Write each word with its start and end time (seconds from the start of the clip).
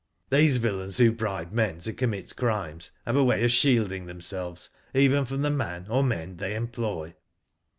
These 0.31 0.57
villains 0.57 0.97
who 0.97 1.11
bribe 1.11 1.51
men 1.51 1.77
to 1.81 1.93
commit 1.93 2.35
crimes 2.35 2.89
have 3.05 3.15
a 3.15 3.23
way 3.23 3.43
of 3.43 3.51
shielding 3.51 4.07
themselves 4.07 4.71
even 4.95 5.25
from 5.25 5.43
the 5.43 5.51
man 5.51 5.85
or 5.91 6.01
men 6.03 6.37
they 6.37 6.55
employ." 6.55 7.13